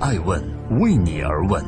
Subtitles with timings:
[0.00, 0.40] 爱问
[0.78, 1.64] 为你而问。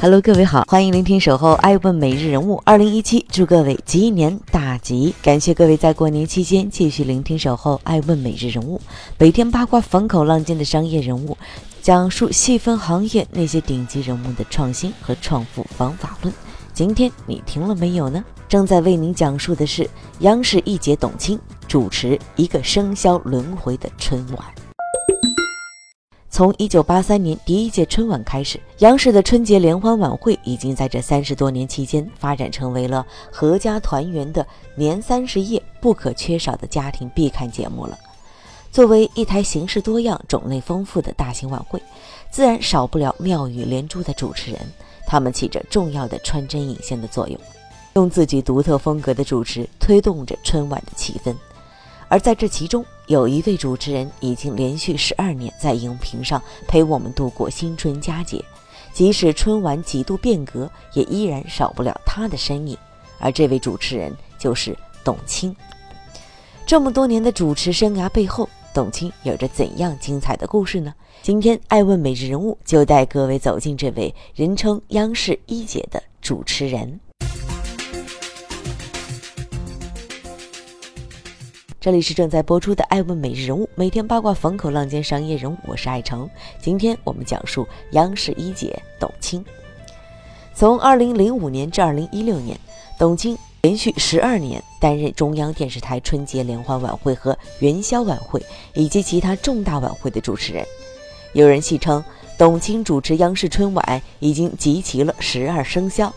[0.00, 5.12] Hello，各位好，欢迎聆听《守候爱问每日人物》二零一七，祝各位鸡年大吉！
[5.20, 8.78] 感谢各位在过年期间继续聆听《守候爱问每日人物》，
[9.18, 11.36] 每天八卦风口浪尖的商业人物，
[11.82, 16.32] 讲述细分行业那些顶级人物的创新和创富方法论。
[16.72, 18.24] 今天你听了没有呢？
[18.48, 19.88] 正在为您讲述的是
[20.20, 21.38] 央视一姐董卿
[21.74, 24.46] 主持一个生肖轮回的春晚。
[26.30, 37.98] 从一九八三年第一届春晚开始，央视的春节联欢晚会已经在这三十多年期间发展成为了阖家团圆的年三十夜不可缺少的家庭必看节目了。
[38.70, 41.82] 作为一台形式多样、种类丰富的大型晚会，
[42.30, 44.60] 自然少不了妙语连珠的主持人，
[45.08, 47.36] 他们起着重要的穿针引线的作用，
[47.94, 51.34] 用自己独特风格的主持推动着春晚的气氛。
[52.08, 58.44] 而在这其中，有一位主持人已经连续十二年在荧屏上陪我们度过新春佳节，
[58.92, 62.76] 即使春晚几度变革，也依然少不了他的身影。
[63.18, 65.54] 而这位主持人就是董卿。
[66.66, 70.94] 这么多年的主持生涯背后，董卿有着怎样精彩的故事呢？
[71.22, 77.00] 今天，爱问每日人物就带各位走进这位人称央视一姐的主持人。
[81.84, 86.26] 这里是正在播出的《爱问每日人物》，每天八卦风口浪尖商业人物，我是爱成。
[86.58, 89.44] 今天我们讲述央视一姐董卿。
[90.54, 92.58] 从2005年至2016年，
[92.98, 100.64] 董卿连续十二年担任中央电视台春节联欢晚会和元宵晚会以及其他重大晚会的主持人。
[101.34, 102.02] 有人戏称，
[102.38, 106.10] 董卿主持央视春晚已经集齐了十二生肖。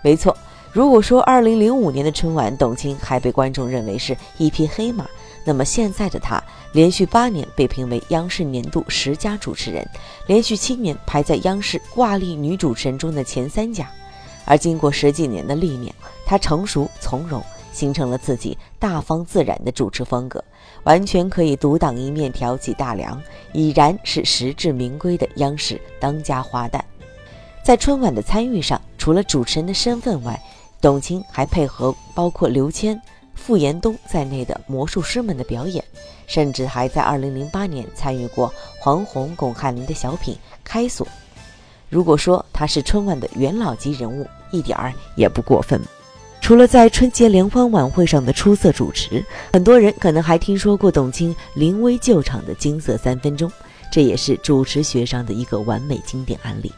[0.00, 0.32] 没错。
[0.70, 5.06] 如果说2005年的春晚，董卿还被观众认为是一匹黑马，
[5.44, 9.88] 那么现在的她连续八年被评为央视年度十佳主持人，
[10.26, 13.90] 连续七年排在央视挂历女主持人中的前三甲。
[14.44, 15.92] 而经过十几年的历练，
[16.26, 17.42] 她成熟从容，
[17.72, 20.42] 形成了自己大方自然的主持风格，
[20.84, 23.20] 完全可以独当一面，挑起大梁，
[23.52, 26.80] 已然是实至名归的央视当家花旦。
[27.62, 30.40] 在春晚的参与上，除了主持人的身份外，
[30.80, 33.00] 董卿还配合包括刘谦、
[33.34, 35.84] 傅延东在内的魔术师们的表演，
[36.26, 41.06] 甚至还在2008年参与过黄宏、巩汉林的小品《开锁》。
[41.88, 45.80] 如果说他是春晚的元老级人物，一点儿也不过分。
[46.40, 53.50] 除了在春节联欢晚会上的出色主持，很多人可能还听说过董卿临危救场的金色三分钟，
[53.90, 56.72] 这也是主持学上的一个完美经典案例。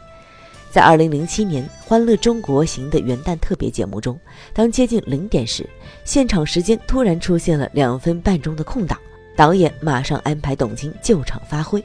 [0.70, 4.16] 在二零零七年《欢乐中国行》的元旦特别节目中，
[4.52, 5.68] 当接近零点时，
[6.04, 8.96] 现场时间突然出现了两分半钟的空档，
[9.34, 11.84] 导演马上安排董卿救场发挥。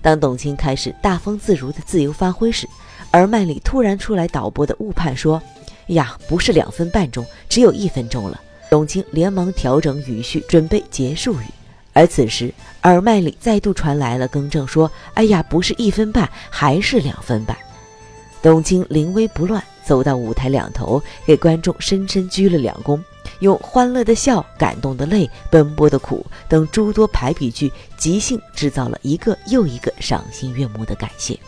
[0.00, 2.68] 当董卿开始大方自如的自由发挥时，
[3.14, 5.42] 耳麦里突然出来导播的误判说
[5.88, 8.40] ：“呀，不是两分半钟，只有一分钟了。”
[8.70, 11.44] 董卿连忙调整语序，准备结束语，
[11.92, 12.54] 而此时
[12.84, 17.56] 耳麦里再度传来了更正说：“哎呀，不是一分半，还是两分半。”
[18.42, 22.98] 董卿临危不乱，走到舞台两头，给观众深深鞠了两躬，
[23.40, 31.38] 用欢乐的笑、感动的泪、奔波的苦等诸多排比句，即兴制造了一个又一个赏心悦目的感谢。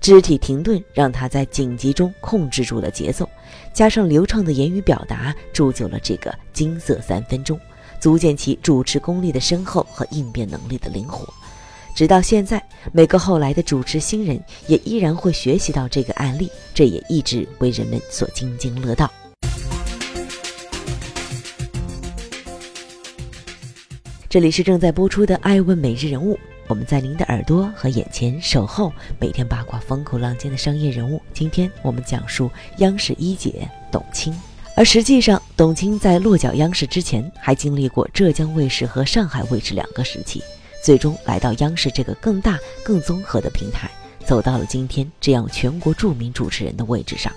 [0.00, 3.28] 肢体停顿让他在紧急中控制住了节奏，
[3.72, 7.60] 加上流畅的言语表达，铸就了这个金色三分钟，
[8.00, 11.32] 足见其主持功力的深厚和应变能力的灵活。
[11.94, 12.62] 直到现在，
[12.92, 19.10] 每个后来的主持新人也依然会学习到这个案例，这也一直为人们所津津乐道。
[24.28, 26.34] 这里是正在播出的《爱问每日人物》，
[26.68, 31.20] 我们在您的耳朵和眼前守候每天八卦风口浪尖的商业人物。
[31.34, 34.32] 今天我们讲述央视一姐董卿，
[34.76, 40.40] 而实际上，董卿在落脚央视之前，还经历过浙江卫视和上海卫视两个时期。
[40.82, 43.90] 最终来到央视这个更大、更综合的平台，
[44.24, 47.32] 走到了今天这样全国著名主持人的位置上。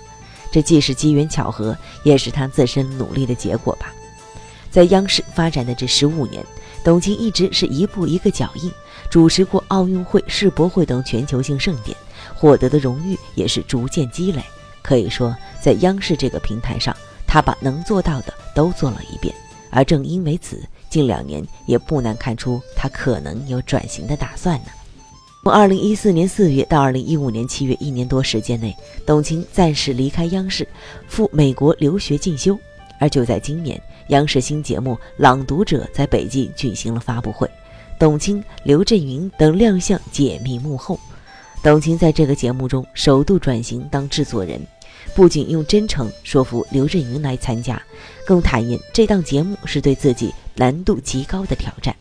[0.50, 3.92] 这既是机缘巧合，也是他自身努力的结果吧。
[4.70, 6.44] 在央视发展的这十五年，
[6.82, 8.70] 董卿一直是一步一个脚印，
[9.10, 11.96] 主持过奥运会、世博会等全球性盛典，
[12.34, 14.42] 获得的荣誉也是逐渐积累。
[14.82, 19.34] 可以说，在央视这个平台上，他把能做到的都做了一遍。
[19.74, 24.66] 而正因为此，近两年也不难看出他可能有转型的打算呢。
[25.42, 28.74] 从二零一四年四月到二零一五年七月，一年多时间内，
[29.04, 30.66] 董卿暂时离开央视，
[31.08, 32.58] 赴美国留学进修。
[33.00, 33.78] 而就在今年，
[34.08, 37.50] 央视新节目《朗读者》在北京举行了发布会，
[37.98, 40.98] 董卿、刘震云等亮相解密幕后。
[41.62, 44.60] 董卿在这个节目中首度转型当制作人，
[45.14, 47.82] 不仅用真诚说服刘震云来参加，
[48.26, 51.94] 更坦言这档节目是对自己难度极高的挑战，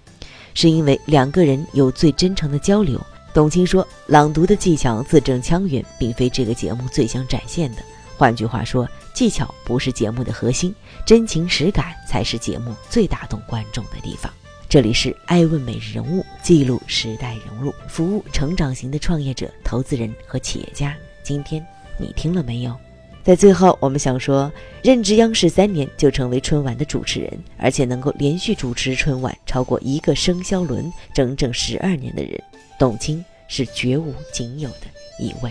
[0.54, 3.00] 是因为两个人有最真诚的交流。
[3.34, 7.78] 董卿说：“朗读的技巧字正腔圆，并非这个节目最想展现的。
[8.16, 10.74] 换句话说，技巧不是节目的核心，
[11.06, 14.32] 真情实感才是节目最打动观众的地方。”
[14.70, 20.96] 这里是爱问每日人物，记录时代人物，服务成长型的创业者、投资人和企业家。
[21.24, 21.64] 今天
[22.00, 22.76] 你听了没有？
[23.24, 24.52] 在最后，我们想说，
[24.84, 32.38] 任职央视三年就成为春晚的主持人，而且能够连续主持春晚超过一个生肖轮，整整十二年的人。
[32.78, 34.88] 董卿是绝无仅有的
[35.20, 35.50] 一位。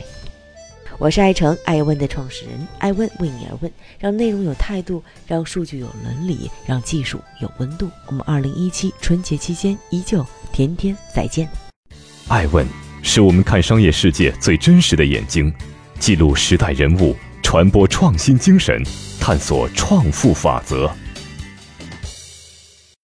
[0.99, 7.89] 我是爱成爱问的创始人，爱问为你而问，让内容有态度，让数据有伦理，让技术有温度。
[8.07, 11.49] 我们二零一七春节期间依旧天天再见。
[12.29, 12.67] 爱问
[13.03, 15.51] 是我们看商业世界最真实的眼睛，
[15.99, 17.17] 记录时代人物，
[17.53, 18.83] 传播创新精神，
[19.21, 20.91] 探索创富法则。